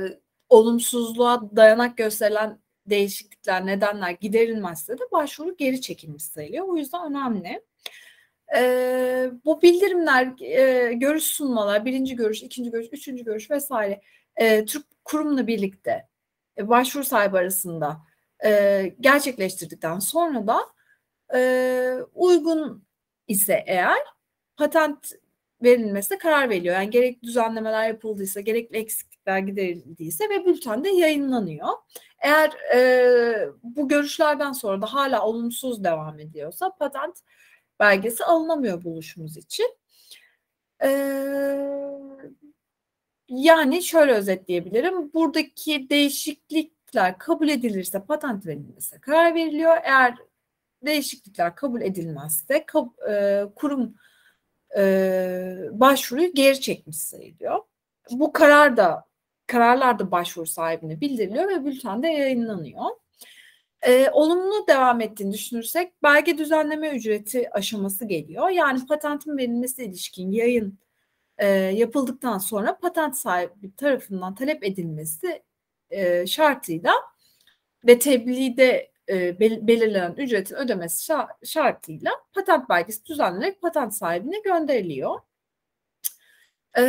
olumsuzluğa 0.49 1.57
dayanak 1.57 1.97
gösterilen 1.97 2.59
değişiklikler, 2.87 3.67
nedenler 3.67 4.11
giderilmezse 4.11 4.99
de 4.99 5.03
başvuru 5.13 5.57
geri 5.57 5.81
çekilmiş 5.81 6.23
sayılıyor. 6.23 6.69
O 6.69 6.77
yüzden 6.77 7.11
önemli. 7.11 7.63
E, 8.57 9.31
bu 9.45 9.63
bildirimler, 9.63 10.41
e, 10.41 10.93
görüş 10.93 11.25
sunmalar, 11.25 11.85
birinci 11.85 12.17
görüş, 12.17 12.43
ikinci 12.43 12.71
görüş, 12.71 12.89
üçüncü 12.93 13.25
görüş 13.25 13.51
vesaire 13.51 14.01
e, 14.37 14.65
Türk 14.65 14.87
kurumla 15.05 15.47
birlikte 15.47 16.09
e, 16.59 16.69
başvuru 16.69 17.05
sahibi 17.05 17.39
arasında 17.39 17.97
e, 18.45 18.93
gerçekleştirdikten 19.01 19.99
sonra 19.99 20.47
da 20.47 20.61
e, 21.35 21.99
uygun 22.15 22.85
ise 23.29 23.65
eğer 23.67 23.99
patent 24.57 25.13
verilmesine 25.63 26.19
karar 26.19 26.51
veriliyor. 26.51 26.75
Yani 26.75 26.91
gerek 26.91 27.23
düzenlemeler 27.23 27.89
yapıldıysa, 27.89 28.41
gerekli 28.41 28.77
eksiklikler 28.77 29.39
giderildiyse 29.39 30.29
ve 30.29 30.47
bültende 30.47 30.89
yayınlanıyor. 30.89 31.69
Eğer 32.19 32.51
e, 32.75 33.49
bu 33.63 33.89
görüşlerden 33.89 34.53
sonra 34.53 34.83
da 34.83 34.95
hala 34.95 35.27
olumsuz 35.27 35.85
devam 35.85 36.19
ediyorsa 36.21 36.77
patent 36.77 37.19
belgesi 37.81 38.25
alınamıyor 38.25 38.85
buluşumuz 38.85 39.37
için. 39.37 39.77
Ee, 40.83 40.89
yani 43.29 43.83
şöyle 43.83 44.13
özetleyebilirim. 44.13 45.13
Buradaki 45.13 45.91
değişiklikler 45.91 47.19
kabul 47.19 47.49
edilirse 47.49 48.05
patent 48.05 48.47
verilmesine 48.47 49.01
karar 49.01 49.35
veriliyor. 49.35 49.77
Eğer 49.83 50.15
değişiklikler 50.85 51.57
kabul 51.57 51.81
edilmezse 51.81 52.67
kab, 52.67 52.87
e, 53.11 53.45
kurum 53.57 53.95
e, 54.77 54.83
başvuruyu 55.73 56.35
geri 56.35 56.61
çekmiş 56.61 56.97
sayılıyor. 56.97 57.61
Bu 58.11 58.33
karar 58.33 58.77
da 58.77 59.05
kararlar 59.47 59.99
da 59.99 60.11
başvuru 60.11 60.47
sahibine 60.47 61.01
bildiriliyor 61.01 61.49
ve 61.49 61.65
bültende 61.65 62.09
yayınlanıyor. 62.09 62.85
E, 63.83 64.11
olumlu 64.13 64.67
devam 64.69 65.01
ettiğini 65.01 65.33
düşünürsek 65.33 66.03
belge 66.03 66.39
düzenleme 66.39 66.91
ücreti 66.91 67.51
aşaması 67.51 68.05
geliyor. 68.05 68.49
Yani 68.51 68.87
patentin 68.87 69.37
verilmesi 69.37 69.85
ilişkin 69.85 70.31
yayın 70.33 70.79
e, 71.39 71.49
yapıldıktan 71.57 72.39
sonra 72.39 72.79
patent 72.79 73.17
sahibi 73.17 73.77
tarafından 73.77 74.35
talep 74.35 74.65
edilmesi 74.65 75.43
e, 75.91 76.27
şartıyla 76.27 76.93
ve 77.87 77.99
tebliğde 77.99 78.91
e, 79.09 79.39
belirlenen 79.41 80.15
ücretin 80.17 80.55
ödemesi 80.55 81.13
şartıyla 81.45 82.13
patent 82.33 82.69
belgesi 82.69 83.05
düzenlenerek 83.07 83.63
patent 83.63 83.95
sahibine 83.95 84.41
gönderiliyor. 84.41 85.21
E, 86.79 86.83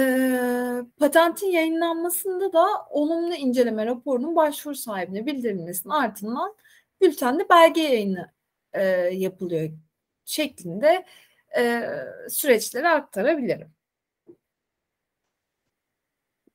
patentin 1.00 1.48
yayınlanmasında 1.48 2.54
da 2.54 2.68
olumlu 2.90 3.34
inceleme 3.34 3.86
raporunun 3.86 4.36
başvuru 4.36 4.76
sahibine 4.76 5.26
bildirilmesinin 5.26 5.94
ardından 5.94 6.56
bültende 7.02 7.50
belge 7.50 7.82
yayını 7.82 8.32
e, 8.74 8.82
yapılıyor 9.14 9.70
şeklinde 10.26 11.06
e, 11.58 11.90
süreçleri 12.30 12.90
aktarabilirim. 12.90 13.74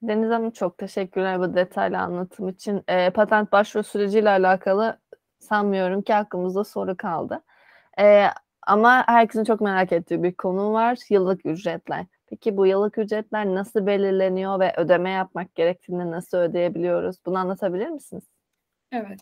Deniz 0.02 0.30
Hanım 0.30 0.50
çok 0.50 0.78
teşekkürler 0.78 1.40
bu 1.40 1.54
detaylı 1.54 1.98
anlatım 1.98 2.48
için. 2.48 2.82
E, 2.88 3.10
patent 3.10 3.52
başvuru 3.52 3.84
süreciyle 3.84 4.30
alakalı 4.30 5.00
sanmıyorum 5.38 6.02
ki 6.02 6.14
aklımızda 6.14 6.64
soru 6.64 6.96
kaldı. 6.96 7.42
E, 8.00 8.26
ama 8.62 9.08
herkesin 9.08 9.44
çok 9.44 9.60
merak 9.60 9.92
ettiği 9.92 10.22
bir 10.22 10.34
konu 10.34 10.72
var. 10.72 10.98
Yıllık 11.10 11.46
ücretler. 11.46 12.06
Peki 12.26 12.56
bu 12.56 12.66
yıllık 12.66 12.98
ücretler 12.98 13.46
nasıl 13.46 13.86
belirleniyor 13.86 14.60
ve 14.60 14.74
ödeme 14.76 15.10
yapmak 15.10 15.54
gerektiğinde 15.54 16.10
nasıl 16.10 16.38
ödeyebiliyoruz? 16.38 17.16
Bunu 17.26 17.38
anlatabilir 17.38 17.88
misiniz? 17.88 18.24
Evet. 18.92 19.20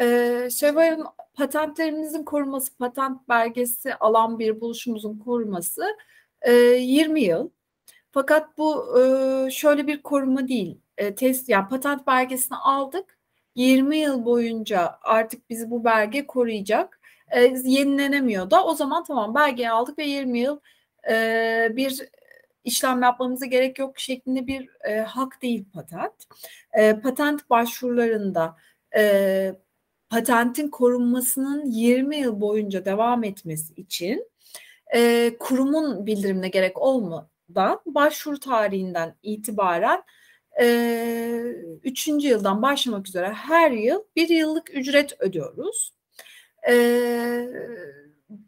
Ee, 0.00 0.48
Şevval'in 0.50 1.04
patentlerimizin 1.34 2.24
korunması, 2.24 2.76
patent 2.76 3.28
belgesi 3.28 3.94
alan 3.94 4.38
bir 4.38 4.60
buluşumuzun 4.60 5.18
koruması 5.18 5.96
e, 6.42 6.52
20 6.52 7.22
yıl. 7.22 7.50
Fakat 8.12 8.58
bu 8.58 9.00
e, 9.00 9.50
şöyle 9.50 9.86
bir 9.86 10.02
koruma 10.02 10.48
değil. 10.48 10.80
E, 10.98 11.14
test 11.14 11.48
yani 11.48 11.68
patent 11.68 12.06
belgesini 12.06 12.58
aldık. 12.58 13.18
20 13.54 13.96
yıl 13.96 14.24
boyunca 14.24 14.98
artık 15.02 15.50
bizi 15.50 15.70
bu 15.70 15.84
belge 15.84 16.26
koruyacak. 16.26 17.00
E, 17.30 17.40
yenilenemiyor 17.64 18.50
da 18.50 18.64
o 18.64 18.74
zaman 18.74 19.04
tamam 19.04 19.34
belgeyi 19.34 19.70
aldık 19.70 19.98
ve 19.98 20.04
20 20.04 20.38
yıl 20.38 20.60
e, 21.10 21.68
bir 21.76 22.08
işlem 22.64 23.02
yapmamıza 23.02 23.46
gerek 23.46 23.78
yok 23.78 23.98
şeklinde 23.98 24.46
bir 24.46 24.68
e, 24.88 25.00
hak 25.00 25.42
değil 25.42 25.64
patent. 25.74 26.14
E, 26.72 27.00
patent 27.00 27.50
başvurularında 27.50 28.56
e, 28.96 29.54
patentin 30.10 30.68
korunmasının 30.68 31.64
20 31.66 32.16
yıl 32.16 32.40
boyunca 32.40 32.84
devam 32.84 33.24
etmesi 33.24 33.74
için 33.74 34.30
e, 34.94 35.32
kurumun 35.40 36.06
bildirimine 36.06 36.48
gerek 36.48 36.78
olmadan 36.78 37.80
başvuru 37.86 38.40
tarihinden 38.40 39.14
itibaren 39.22 40.02
e, 40.60 40.66
üçüncü 41.84 42.28
yıldan 42.28 42.62
başlamak 42.62 43.08
üzere 43.08 43.32
her 43.32 43.70
yıl 43.70 44.02
bir 44.16 44.28
yıllık 44.28 44.76
ücret 44.76 45.20
ödüyoruz. 45.20 45.94
E, 46.68 46.74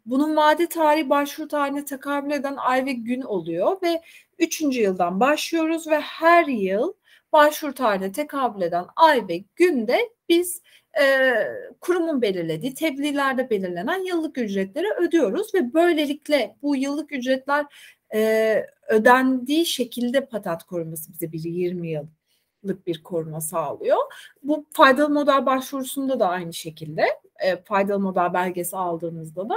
bunun 0.05 0.35
vade 0.35 0.69
tarihi 0.69 1.09
başvuru 1.09 1.47
tarihine 1.47 1.85
tekabül 1.85 2.31
eden 2.31 2.55
ay 2.57 2.85
ve 2.85 2.93
gün 2.93 3.21
oluyor 3.21 3.81
ve 3.81 4.01
üçüncü 4.39 4.81
yıldan 4.81 5.19
başlıyoruz 5.19 5.87
ve 5.87 5.99
her 5.99 6.45
yıl 6.47 6.93
başvuru 7.33 7.73
tarihine 7.73 8.11
tekabül 8.11 8.61
eden 8.61 8.85
ay 8.95 9.27
ve 9.27 9.43
günde 9.55 10.09
biz 10.29 10.61
e, 10.99 11.33
kurumun 11.81 12.21
belirlediği 12.21 12.73
tebliğlerde 12.73 13.49
belirlenen 13.49 14.05
yıllık 14.05 14.37
ücretleri 14.37 14.87
ödüyoruz 14.93 15.53
ve 15.55 15.73
böylelikle 15.73 16.55
bu 16.61 16.75
yıllık 16.75 17.11
ücretler 17.11 17.65
e, 18.13 18.65
ödendiği 18.89 19.65
şekilde 19.65 20.25
patent 20.25 20.63
koruması 20.63 21.13
bize 21.13 21.31
bir 21.31 21.43
20 21.43 21.89
yıllık 21.89 22.87
bir 22.87 23.03
koruma 23.03 23.41
sağlıyor. 23.41 23.97
Bu 24.43 24.65
faydalı 24.71 25.09
model 25.09 25.45
başvurusunda 25.45 26.19
da 26.19 26.29
aynı 26.29 26.53
şekilde 26.53 27.05
e, 27.39 27.63
faydalı 27.63 27.99
model 27.99 28.33
belgesi 28.33 28.77
aldığımızda 28.77 29.49
da 29.49 29.55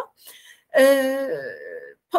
e, 0.79 1.17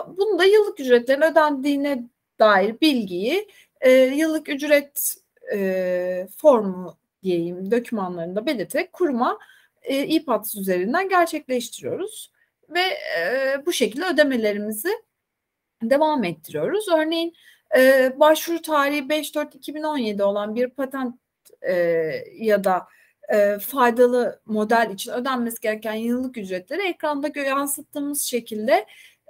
bunu 0.07 0.39
da 0.39 0.45
yıllık 0.45 0.79
ücretlerin 0.79 1.21
ödendiğine 1.21 2.03
dair 2.39 2.81
bilgiyi 2.81 3.47
e, 3.81 3.91
yıllık 3.91 4.49
ücret 4.49 5.15
e, 5.53 6.27
formu 6.37 6.97
diyeyim 7.25 7.71
dokümanlarında 7.71 8.45
belirterek 8.45 8.93
kuruma 8.93 9.39
e, 9.81 9.95
e-pass 9.95 10.55
üzerinden 10.55 11.09
gerçekleştiriyoruz 11.09 12.31
ve 12.69 12.81
e, 13.19 13.65
bu 13.65 13.73
şekilde 13.73 14.05
ödemelerimizi 14.05 14.89
devam 15.83 16.23
ettiriyoruz. 16.23 16.85
Örneğin 16.89 17.33
e, 17.77 18.13
başvuru 18.19 18.61
tarihi 18.61 19.01
5-4-2017 19.01 20.23
olan 20.23 20.55
bir 20.55 20.69
patent 20.69 21.15
e, 21.61 21.73
ya 22.35 22.63
da 22.63 22.87
e, 23.33 23.59
faydalı 23.59 24.41
model 24.45 24.89
için 24.93 25.11
ödenmesi 25.11 25.61
gereken 25.61 25.93
yıllık 25.93 26.37
ücretleri 26.37 26.87
ekranda 26.87 27.39
yansıttığımız 27.39 28.21
şekilde 28.21 28.85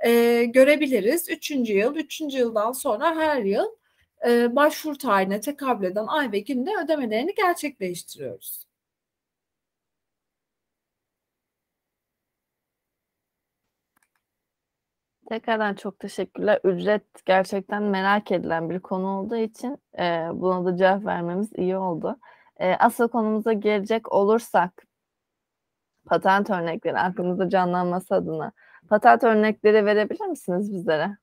e, 0.05 0.43
görebiliriz. 0.45 1.29
Üçüncü 1.29 1.73
yıl, 1.73 1.95
üçüncü 1.95 2.37
yıldan 2.37 2.71
sonra 2.71 3.15
her 3.15 3.41
yıl 3.41 3.65
e, 4.27 4.55
başvuru 4.55 4.97
tarihine 4.97 5.39
tekabül 5.41 5.85
eden 5.85 6.07
ay 6.07 6.31
ve 6.31 6.39
günde 6.39 6.71
ödemelerini 6.83 7.35
gerçekleştiriyoruz. 7.35 8.65
Tekrardan 15.29 15.73
çok 15.75 15.99
teşekkürler. 15.99 16.59
Ücret 16.63 17.25
gerçekten 17.25 17.83
merak 17.83 18.31
edilen 18.31 18.69
bir 18.69 18.79
konu 18.79 19.07
olduğu 19.07 19.35
için 19.35 19.77
e, 19.99 20.27
buna 20.33 20.65
da 20.65 20.77
cevap 20.77 21.05
vermemiz 21.05 21.51
iyi 21.57 21.77
oldu. 21.77 22.19
E, 22.57 22.73
asıl 22.75 23.07
konumuza 23.07 23.53
gelecek 23.53 24.11
olursak 24.11 24.85
patent 26.05 26.49
örnekleri 26.49 26.97
aklınızda 26.99 27.49
canlanması 27.49 28.15
adına 28.15 28.51
patent 28.89 29.23
örnekleri 29.23 29.85
verebilir 29.85 30.25
misiniz 30.25 30.73
bizlere? 30.73 31.17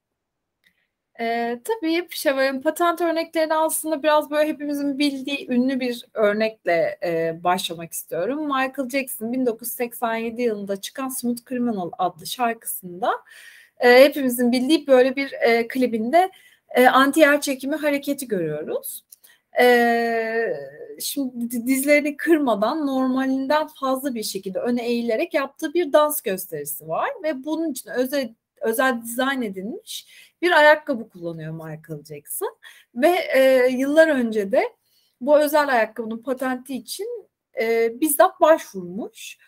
E, 1.21 1.61
tabii 1.65 2.09
Şevval'in 2.11 2.61
patent 2.61 3.01
örneklerini 3.01 3.55
aslında 3.55 4.03
biraz 4.03 4.31
böyle 4.31 4.49
hepimizin 4.49 4.99
bildiği 4.99 5.51
ünlü 5.51 5.81
bir 5.81 6.07
örnekle 6.15 6.99
e, 7.05 7.45
başlamak 7.45 7.93
istiyorum. 7.93 8.45
Michael 8.45 8.89
Jackson 8.89 9.33
1987 9.33 10.43
yılında 10.43 10.81
çıkan 10.81 11.09
Smooth 11.09 11.49
Criminal 11.49 11.91
adlı 11.99 12.27
şarkısında 12.27 13.13
e, 13.79 14.05
hepimizin 14.05 14.53
bildiği 14.53 14.87
böyle 14.87 15.17
bir 15.17 15.33
e, 15.33 15.69
klibinde 15.69 16.31
e, 16.75 16.87
anti 16.87 17.21
yer 17.21 17.41
çekimi 17.41 17.77
hareketi 17.77 18.29
görüyoruz. 18.29 19.05
E, 19.61 20.47
şimdi 21.01 21.67
dizlerini 21.67 22.17
kırmadan 22.17 22.87
normalinden 22.87 23.67
fazla 23.67 24.15
bir 24.15 24.23
şekilde 24.23 24.59
öne 24.59 24.87
eğilerek 24.87 25.35
yaptığı 25.35 25.75
bir 25.75 25.93
dans 25.93 26.21
gösterisi 26.21 26.89
var 26.89 27.11
ve 27.23 27.45
bunun 27.45 27.71
için 27.71 27.91
özel 27.91 28.35
özel 28.63 29.03
dizayn 29.03 29.43
edilmiş 29.43 30.07
bir 30.43 30.51
ayakkabı 30.51 31.09
kullanıyor 31.09 31.53
Michael 31.53 32.05
Jackson 32.05 32.57
ve 32.95 33.09
e, 33.09 33.69
yıllar 33.71 34.09
önce 34.09 34.53
de 34.53 34.63
bu 35.21 35.39
özel 35.39 35.69
ayakkabının 35.69 36.23
patenti 36.23 36.75
için 36.75 37.29
e, 37.61 38.01
bizzat 38.01 38.41
başvurmuş 38.41 39.39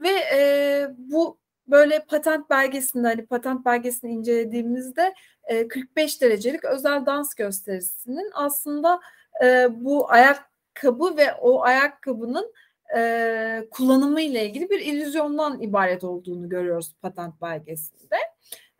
ve 0.00 0.10
e, 0.34 0.86
bu 0.98 1.38
böyle 1.66 2.04
patent 2.04 2.50
belgesinde 2.50 3.06
hani 3.06 3.26
patent 3.26 3.64
belgesini 3.64 4.10
incelediğimizde 4.10 5.14
e, 5.44 5.68
45 5.68 6.22
derecelik 6.22 6.64
özel 6.64 7.06
dans 7.06 7.34
gösterisinin 7.34 8.30
aslında 8.34 9.00
e, 9.44 9.66
bu 9.70 10.10
ayakkabı 10.10 11.16
ve 11.16 11.34
o 11.34 11.62
ayakkabının 11.62 12.52
e, 12.96 13.68
kullanımı 13.70 14.20
ile 14.20 14.46
ilgili 14.46 14.70
bir 14.70 14.80
illüzyondan 14.80 15.60
ibaret 15.60 16.04
olduğunu 16.04 16.48
görüyoruz 16.48 16.94
patent 17.02 17.42
belgesinde. 17.42 18.16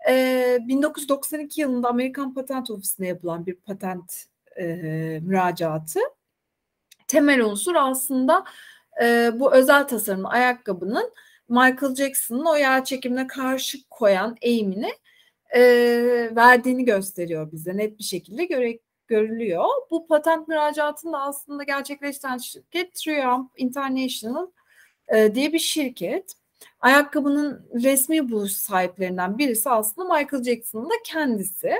E, 0.08 0.58
1992 0.60 1.60
yılında 1.60 1.88
Amerikan 1.88 2.34
Patent 2.34 2.70
Ofisi'ne 2.70 3.06
yapılan 3.06 3.46
bir 3.46 3.54
patent 3.54 4.24
e, 4.60 4.64
müracaatı. 5.22 6.00
Temel 7.08 7.44
unsur 7.44 7.74
aslında 7.74 8.44
e, 9.02 9.30
bu 9.34 9.54
özel 9.54 9.88
tasarım 9.88 10.26
ayakkabının 10.26 11.12
Michael 11.48 11.94
Jackson'ın 11.94 12.44
o 12.44 12.56
yer 12.56 12.84
çekimine 12.84 13.26
karşı 13.26 13.78
koyan 13.90 14.36
eğimini 14.42 14.92
e, 15.54 15.60
verdiğini 16.36 16.84
gösteriyor 16.84 17.52
bize 17.52 17.76
net 17.76 17.98
bir 17.98 18.04
şekilde 18.04 18.44
göre, 18.44 18.78
görülüyor. 19.06 19.64
Bu 19.90 20.06
patent 20.06 20.48
müracaatında 20.48 21.22
aslında 21.22 21.64
gerçekleştiren 21.64 22.38
şirket 22.38 22.94
Triumph 22.94 23.50
International 23.56 24.46
e, 25.08 25.34
diye 25.34 25.52
bir 25.52 25.58
şirket. 25.58 26.34
Ayakkabının 26.80 27.68
resmi 27.75 28.30
buluş 28.30 28.52
sahiplerinden 28.52 29.38
birisi 29.38 29.70
aslında 29.70 30.14
Michael 30.14 30.42
Jackson'ın 30.42 30.90
da 30.90 30.94
kendisi. 31.04 31.75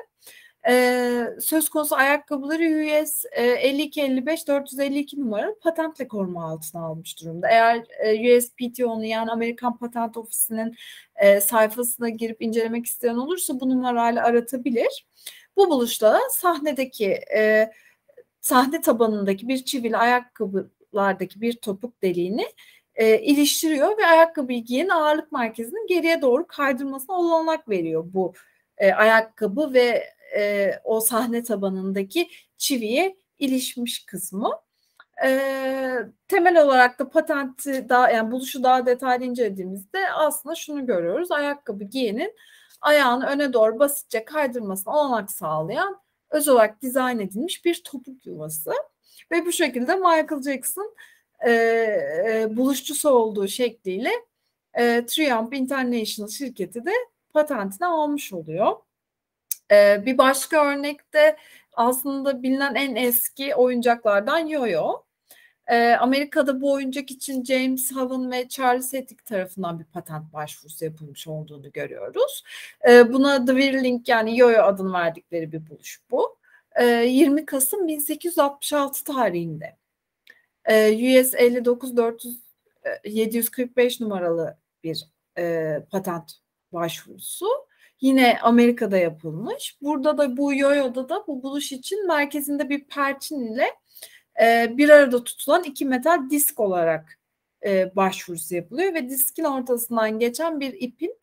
Ee, 0.69 1.26
söz 1.40 1.69
konusu 1.69 1.97
ayakkabıları 1.97 2.62
US 2.62 3.25
e, 3.33 3.43
5255-452 3.43 5.21
numaralı 5.21 5.59
patentle 5.61 6.09
koruma 6.09 6.50
altına 6.50 6.85
almış 6.85 7.21
durumda. 7.21 7.49
Eğer 7.49 7.85
e, 8.05 8.37
USPTO'nun 8.37 9.02
yani 9.02 9.31
Amerikan 9.31 9.78
Patent 9.78 10.17
Ofisi'nin 10.17 10.75
e, 11.17 11.40
sayfasına 11.40 12.09
girip 12.09 12.43
incelemek 12.43 12.87
isteyen 12.87 13.14
olursa 13.14 13.61
bu 13.61 13.69
numarayla 13.69 14.25
aratabilir. 14.25 15.07
Bu 15.57 15.71
buluşta 15.71 16.21
sahnedeki 16.31 17.19
e, 17.37 17.71
sahne 18.40 18.81
tabanındaki 18.81 19.49
bir 19.49 19.64
çivili 19.64 19.97
ayakkabılardaki 19.97 21.40
bir 21.40 21.52
topuk 21.57 22.02
deliğini 22.02 22.47
e, 22.99 23.21
iliştiriyor 23.21 23.99
ve 23.99 24.07
ayakkabıyı 24.07 24.64
giyen 24.64 24.88
ağırlık 24.88 25.33
merkezinin 25.33 25.87
geriye 25.87 26.23
doğru 26.23 26.47
kaydırmasına 26.47 27.17
olanak 27.17 27.69
veriyor 27.69 28.05
bu 28.07 28.33
e, 28.78 28.93
ayakkabı 28.93 29.73
ve 29.73 30.05
e, 30.37 30.73
o 30.85 31.00
sahne 31.00 31.43
tabanındaki 31.43 32.28
çiviye 32.57 33.17
ilişmiş 33.38 34.07
kısmı. 34.07 34.50
E, 35.25 35.31
temel 36.28 36.62
olarak 36.62 36.99
da 36.99 37.09
patenti 37.09 37.88
daha 37.88 38.11
yani 38.11 38.31
buluşu 38.31 38.62
daha 38.62 38.87
detaylı 38.87 39.25
incelediğimizde 39.25 40.12
aslında 40.12 40.55
şunu 40.55 40.87
görüyoruz. 40.87 41.31
Ayakkabı 41.31 41.85
giyenin 41.85 42.35
ayağını 42.81 43.26
öne 43.26 43.52
doğru 43.52 43.78
basitçe 43.78 44.25
kaydırmasına 44.25 44.95
olanak 44.95 45.31
sağlayan 45.31 46.00
öz 46.31 46.49
olarak 46.49 46.83
dizayn 46.83 47.19
edilmiş 47.19 47.64
bir 47.64 47.83
topuk 47.85 48.26
yuvası. 48.26 48.73
Ve 49.33 49.47
bu 49.47 49.52
şekilde 49.52 49.95
Michael 49.95 50.43
Jackson 50.43 50.95
e, 51.47 51.52
e, 51.52 52.57
buluşçusu 52.57 53.11
olduğu 53.11 53.49
şekliyle 53.49 54.11
e, 54.75 55.07
Triumph 55.07 55.57
International 55.57 56.28
şirketi 56.28 56.85
de 56.87 56.92
patentini 57.33 57.87
almış 57.87 58.33
oluyor. 58.33 58.76
E, 59.73 60.07
bir 60.07 60.18
başka 60.18 60.64
örnekte 60.66 61.37
aslında 61.73 62.42
bilinen 62.42 62.75
en 62.75 62.97
eski 62.97 63.54
oyuncaklardan 63.54 64.38
yo-yo. 64.38 65.02
E, 65.66 65.92
Amerika'da 65.92 66.61
bu 66.61 66.73
oyuncak 66.73 67.11
için 67.11 67.45
James 67.45 67.92
Haven 67.92 68.30
ve 68.30 68.49
Charles 68.49 68.95
Ethick 68.95 69.26
tarafından 69.26 69.78
bir 69.80 69.85
patent 69.85 70.33
başvurusu 70.33 70.85
yapılmış 70.85 71.28
olduğunu 71.28 71.73
görüyoruz. 71.73 72.45
E, 72.88 73.12
buna 73.12 73.45
The 73.45 73.52
Whirling 73.52 74.09
yani 74.09 74.38
yo-yo 74.38 74.62
adını 74.62 74.92
verdikleri 74.92 75.52
bir 75.52 75.71
buluş 75.71 76.00
bu. 76.11 76.37
E, 76.76 76.85
20 76.85 77.47
Kasım 77.47 77.88
1866 77.88 79.04
tarihinde 79.04 79.76
US 80.68 81.34
59 81.34 81.96
400 81.96 82.40
745 83.04 84.00
numaralı 84.00 84.58
bir 84.84 85.04
e, 85.38 85.76
patent 85.90 86.32
başvurusu. 86.72 87.46
Yine 88.00 88.38
Amerika'da 88.42 88.98
yapılmış. 88.98 89.76
Burada 89.82 90.18
da 90.18 90.37
bu 90.37 90.54
yoyoda 90.54 91.08
da 91.08 91.25
bu 91.26 91.42
buluş 91.42 91.72
için 91.72 92.06
merkezinde 92.06 92.68
bir 92.68 92.84
perçin 92.84 93.40
ile 93.40 93.66
e, 94.42 94.76
bir 94.76 94.88
arada 94.88 95.25
tutulan 95.25 95.64
iki 95.64 95.84
metal 95.84 96.30
disk 96.30 96.60
olarak 96.60 97.18
e, 97.66 97.96
başvurusu 97.96 98.54
yapılıyor 98.54 98.94
ve 98.94 99.08
diskin 99.08 99.44
ortasından 99.44 100.18
geçen 100.18 100.60
bir 100.60 100.75
ipin 100.80 101.18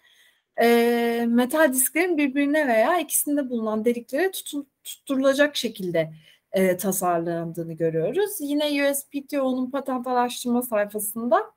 e, 0.61 1.25
metal 1.27 1.73
disklerin 1.73 2.17
birbirine 2.17 2.67
veya 2.67 2.99
ikisinde 2.99 3.49
bulunan 3.49 3.85
deliklere 3.85 4.31
tutun, 4.31 4.67
tutturulacak 4.83 5.55
şekilde 5.55 6.13
e, 6.55 6.77
tasarlandığını 6.77 7.73
görüyoruz. 7.73 8.31
Yine 8.39 8.91
USPTO'nun 8.91 9.71
patent 9.71 10.07
araştırma 10.07 10.61
sayfasında 10.61 11.51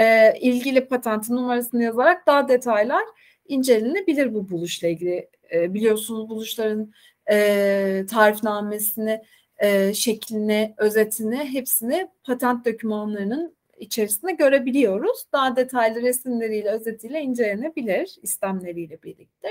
e, 0.00 0.38
ilgili 0.40 0.88
patentin 0.88 1.36
numarasını 1.36 1.82
yazarak 1.82 2.26
daha 2.26 2.48
detaylar 2.48 3.04
incelenebilir 3.48 4.34
bu 4.34 4.50
buluşla 4.50 4.88
ilgili. 4.88 5.28
E, 5.54 5.74
biliyorsunuz 5.74 6.28
buluşların 6.28 6.92
e, 7.30 8.04
tarifnamesini, 8.10 9.22
e, 9.58 9.94
şeklini, 9.94 10.74
özetini 10.76 11.36
hepsini 11.36 12.08
patent 12.24 12.66
dokümanlarının 12.66 13.56
içerisinde 13.78 14.32
görebiliyoruz. 14.32 15.24
Daha 15.32 15.56
detaylı 15.56 16.02
resimleriyle, 16.02 16.70
özetiyle 16.70 17.20
incelenebilir 17.20 18.16
istemleriyle 18.22 19.02
birlikte. 19.02 19.48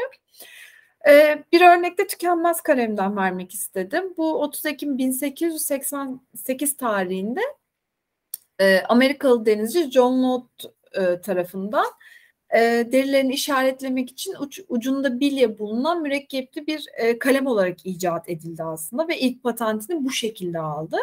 Ee, 1.08 1.44
bir 1.52 1.62
örnekte 1.62 2.08
tükenmez 2.08 2.62
kalemden 2.62 3.18
vermek 3.18 3.54
istedim. 3.54 4.14
Bu 4.18 4.42
30 4.42 4.66
Ekim 4.66 4.98
1888 4.98 6.78
tarihinde 6.78 7.42
e, 8.60 8.82
Amerikalı 8.82 9.46
denizci 9.46 9.92
John 9.92 10.24
Lott 10.24 10.66
e, 10.94 11.22
tarafından 11.22 11.86
e, 12.56 12.60
derilerini 12.92 13.34
işaretlemek 13.34 14.10
için 14.10 14.36
uç, 14.40 14.60
ucunda 14.70 15.20
bilye 15.20 15.60
bulunan 15.60 16.02
mürekkepli 16.02 16.68
bir 16.68 16.90
kalem 17.20 17.48
olarak 17.48 17.86
icat 17.86 18.30
edildi 18.30 18.64
aslında 18.64 19.08
ve 19.08 19.20
ilk 19.20 19.44
patentini 19.44 20.06
bu 20.06 20.12
şekilde 20.12 20.60
aldı. 20.60 20.98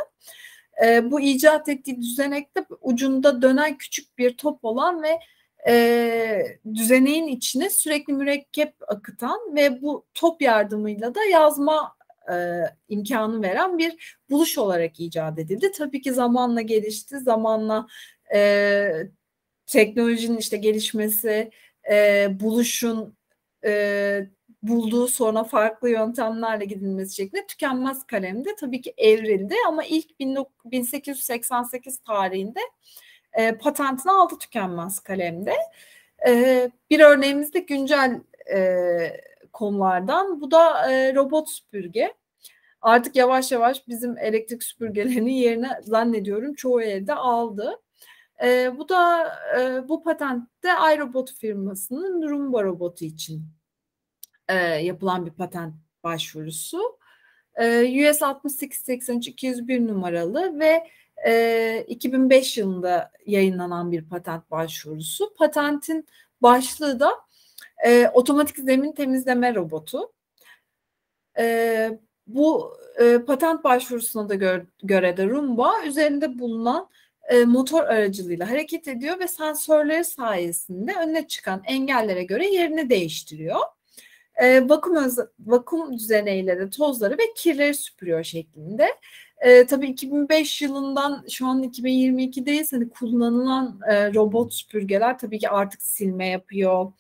Bu 1.03 1.21
icat 1.21 1.69
ettiği 1.69 1.97
düzenekte 2.03 2.65
ucunda 2.81 3.43
dönen 3.43 3.79
küçük 3.79 4.19
bir 4.19 4.37
top 4.37 4.65
olan 4.65 5.03
ve 5.03 5.19
e, 5.69 6.59
düzeneğin 6.75 7.27
içine 7.27 7.71
sürekli 7.71 8.13
mürekkep 8.13 8.75
akıtan 8.89 9.55
ve 9.57 9.83
bu 9.83 10.07
top 10.15 10.43
yardımıyla 10.43 11.15
da 11.15 11.25
yazma 11.25 11.97
e, 12.33 12.35
imkanı 12.89 13.43
veren 13.43 13.79
bir 13.79 14.19
buluş 14.31 14.59
olarak 14.59 15.01
icat 15.01 15.39
edildi. 15.39 15.73
Tabii 15.73 16.01
ki 16.01 16.13
zamanla 16.13 16.61
gelişti, 16.61 17.21
zamanla 17.21 17.87
e, 18.35 18.93
teknolojinin 19.67 20.37
işte 20.37 20.57
gelişmesi, 20.57 21.51
e, 21.91 22.29
buluşun 22.41 23.17
e, 23.65 24.27
bulduğu 24.63 25.09
sonra 25.09 25.45
farklı 25.45 25.91
yöntemlerle 25.91 26.65
gidilmesi 26.65 27.17
şeklinde 27.17 27.47
tükenmez 27.47 28.07
kalemde 28.07 28.49
tabii 28.61 28.81
ki 28.81 28.95
evrildi 28.97 29.55
ama 29.69 29.85
ilk 29.85 30.21
1888 30.21 31.99
tarihinde 31.99 32.61
e, 33.35 33.59
patentini 33.59 34.13
aldı 34.13 34.39
tükenmez 34.39 35.01
kalemde. 35.01 35.55
E, 36.27 36.71
bir 36.91 37.01
örneğimiz 37.01 37.55
de 37.55 37.59
güncel 37.59 38.21
e, 38.55 39.21
konulardan. 39.53 40.41
Bu 40.41 40.51
da 40.51 40.93
e, 40.93 41.15
robot 41.15 41.49
süpürge. 41.51 42.15
Artık 42.83 43.17
yavaş 43.17 43.53
yavaş 43.53 43.89
bizim 43.89 44.19
elektrik 44.19 44.63
süpürgelerinin 44.63 45.33
yerine 45.33 45.71
zannediyorum 45.83 46.55
çoğu 46.55 46.83
evde 46.83 47.15
aldı. 47.15 47.81
E, 48.43 48.79
bu 48.79 48.89
da 48.89 49.33
e, 49.59 49.89
bu 49.89 50.03
patentte 50.03 50.69
iRobot 50.95 51.33
firmasının 51.33 52.31
Roomba 52.31 52.63
robotu 52.65 53.05
için 53.05 53.43
e, 54.49 54.57
yapılan 54.57 55.27
bir 55.27 55.31
patent 55.31 55.75
başvurusu. 56.05 56.99
E, 57.55 58.11
US 58.11 58.23
6883 58.23 59.29
201 59.29 59.89
numaralı 59.89 60.61
ve 60.61 60.87
e, 61.27 61.85
2005 61.89 62.59
yılında 62.59 63.11
yayınlanan 63.27 63.93
bir 63.93 64.09
patent 64.09 64.51
başvurusu. 64.51 65.35
Patentin 65.35 66.07
başlığı 66.43 67.01
da 67.01 67.13
e, 67.87 68.09
otomatik 68.09 68.57
zemin 68.57 68.93
temizleme 68.93 69.55
robotu. 69.55 70.13
E, 71.39 71.99
bu 72.27 72.77
e, 73.01 73.19
patent 73.19 73.65
başvurusuna 73.65 74.29
da 74.29 74.35
gö 74.35 74.65
göre 74.83 75.17
de 75.17 75.27
Roomba 75.27 75.85
üzerinde 75.87 76.39
bulunan 76.39 76.89
e, 77.29 77.45
motor 77.45 77.85
aracılığıyla 77.85 78.51
hareket 78.51 78.89
ediyor 78.89 79.19
ve 79.21 79.29
sensörleri 79.29 80.05
sayesinde 80.05 80.95
önüne 81.03 81.29
çıkan 81.29 81.63
engellere 81.65 82.25
göre 82.25 82.49
yerini 82.49 82.91
değiştiriyor. 82.91 83.61
E, 84.35 84.69
vakum, 84.69 84.97
vakum 85.39 85.99
düzeneyleri, 85.99 86.71
tozları 86.71 87.19
ve 87.19 87.23
kirleri 87.37 87.75
süpürüyor 87.75 88.25
şeklinde. 88.25 88.89
E, 89.43 89.67
tabii 89.67 89.87
2005 89.87 90.63
yılından 90.63 91.25
şu 91.31 91.47
an 91.47 91.63
2022'deyiz. 91.63 92.73
Hani 92.73 92.91
kullanılan 92.91 93.81
e, 93.91 94.15
robot 94.15 94.55
süpürgeler 94.55 95.19
tabii 95.19 95.39
ki 95.39 95.51
artık 95.51 95.83
silme 95.83 96.29
yapıyor. 96.29 96.93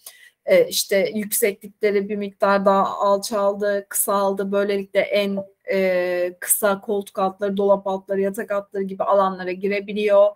E, 0.47 0.69
işte 0.69 1.11
yükseklikleri 1.15 2.09
bir 2.09 2.17
miktar 2.17 2.65
daha 2.65 2.99
alçaldı, 2.99 3.87
kısaldı. 3.89 4.53
Böylelikle 4.53 5.01
en 5.01 5.39
e, 5.73 6.37
kısa 6.41 6.81
koltuk 6.81 7.19
altları, 7.19 7.57
dolap 7.57 7.87
altları, 7.87 8.21
yatak 8.21 8.51
altları 8.51 8.83
gibi 8.83 9.05
alanlara 9.05 9.53
girebiliyor. 9.53 10.27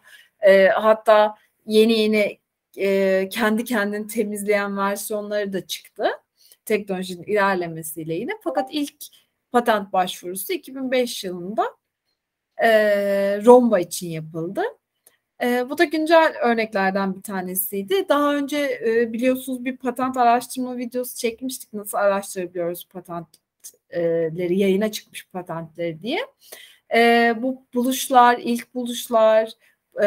E, 0.41 0.67
hatta 0.67 1.35
yeni 1.67 1.99
yeni 1.99 2.39
e, 2.77 3.29
kendi 3.29 3.65
kendini 3.65 4.07
temizleyen 4.07 4.77
versiyonları 4.77 5.53
da 5.53 5.67
çıktı. 5.67 6.05
Teknolojinin 6.65 7.23
ilerlemesiyle 7.23 8.15
yine. 8.15 8.33
Fakat 8.45 8.69
ilk 8.73 8.95
patent 9.53 9.93
başvurusu 9.93 10.53
2005 10.53 11.25
yılında 11.25 11.77
e, 12.63 12.71
Romba 13.45 13.81
için 13.81 14.09
yapıldı. 14.09 14.63
E, 15.43 15.71
bu 15.71 15.79
da 15.79 15.85
güncel 15.85 16.35
örneklerden 16.43 17.17
bir 17.17 17.23
tanesiydi. 17.23 18.09
Daha 18.09 18.37
önce 18.37 18.81
e, 18.87 19.13
biliyorsunuz 19.13 19.65
bir 19.65 19.77
patent 19.77 20.17
araştırma 20.17 20.77
videosu 20.77 21.17
çekmiştik. 21.17 21.73
Nasıl 21.73 21.99
araştırabiliyoruz 21.99 22.89
patentleri, 22.89 24.59
yayına 24.59 24.93
çıkmış 24.93 25.29
patentleri 25.29 26.03
diye. 26.03 26.19
E, 26.95 27.35
bu 27.43 27.67
buluşlar, 27.75 28.39
ilk 28.39 28.75
buluşlar, 28.75 29.51
e, 30.03 30.07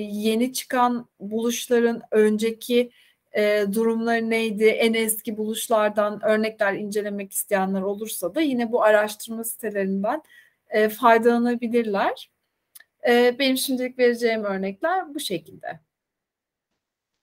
yeni 0.00 0.52
çıkan 0.52 1.08
buluşların 1.20 2.02
önceki 2.10 2.90
e, 3.32 3.64
durumları 3.72 4.30
neydi, 4.30 4.64
en 4.64 4.94
eski 4.94 5.36
buluşlardan 5.36 6.24
örnekler 6.24 6.74
incelemek 6.74 7.32
isteyenler 7.32 7.82
olursa 7.82 8.34
da 8.34 8.40
yine 8.40 8.72
bu 8.72 8.82
araştırma 8.82 9.44
sitelerinden 9.44 10.22
e, 10.70 10.88
faydalanabilirler. 10.88 12.30
E, 13.08 13.36
benim 13.38 13.56
şimdilik 13.56 13.98
vereceğim 13.98 14.44
örnekler 14.44 15.14
bu 15.14 15.20
şekilde. 15.20 15.80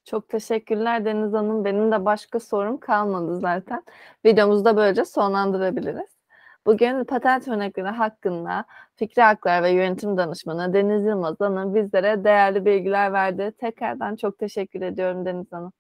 Çok 0.05 0.29
teşekkürler 0.29 1.05
Deniz 1.05 1.33
Hanım. 1.33 1.65
Benim 1.65 1.91
de 1.91 2.05
başka 2.05 2.39
sorum 2.39 2.79
kalmadı 2.79 3.39
zaten. 3.39 3.83
Videomuzu 4.25 4.65
da 4.65 4.77
böylece 4.77 5.05
sonlandırabiliriz. 5.05 6.17
Bugün 6.65 7.03
patent 7.03 7.47
örnekleri 7.47 7.88
hakkında 7.88 8.65
Fikri 8.95 9.21
Haklar 9.21 9.63
ve 9.63 9.71
Yönetim 9.71 10.17
Danışmanı 10.17 10.73
Deniz 10.73 11.05
Yılmaz 11.05 11.39
Hanım 11.39 11.75
bizlere 11.75 12.23
değerli 12.23 12.65
bilgiler 12.65 13.13
verdi. 13.13 13.53
Tekrardan 13.57 14.15
çok 14.15 14.39
teşekkür 14.39 14.81
ediyorum 14.81 15.25
Deniz 15.25 15.51
Hanım. 15.51 15.73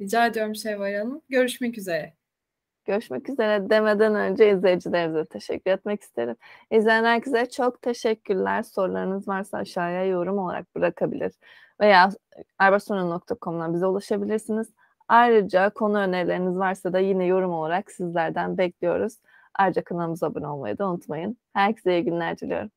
Rica 0.00 0.26
ediyorum 0.26 0.54
Şevval 0.54 0.94
Hanım. 0.94 1.22
Görüşmek 1.28 1.78
üzere. 1.78 2.19
Görüşmek 2.90 3.28
üzere 3.28 3.70
demeden 3.70 4.14
önce 4.14 4.52
izleyicilerimize 4.52 5.24
teşekkür 5.24 5.70
etmek 5.70 6.02
isterim. 6.02 6.36
İzleyen 6.70 7.04
herkese 7.04 7.46
çok 7.50 7.82
teşekkürler. 7.82 8.62
Sorularınız 8.62 9.28
varsa 9.28 9.58
aşağıya 9.58 10.04
yorum 10.04 10.38
olarak 10.38 10.74
bırakabilir 10.76 11.32
veya 11.80 12.08
erbarsonu.com'dan 12.58 13.74
bize 13.74 13.86
ulaşabilirsiniz. 13.86 14.68
Ayrıca 15.08 15.70
konu 15.70 15.98
önerileriniz 15.98 16.58
varsa 16.58 16.92
da 16.92 16.98
yine 16.98 17.24
yorum 17.26 17.52
olarak 17.52 17.90
sizlerden 17.90 18.58
bekliyoruz. 18.58 19.14
Ayrıca 19.54 19.84
kanalımıza 19.84 20.26
abone 20.26 20.48
olmayı 20.48 20.78
da 20.78 20.88
unutmayın. 20.90 21.36
Herkese 21.52 21.92
iyi 21.92 22.04
günler 22.04 22.38
diliyorum. 22.38 22.70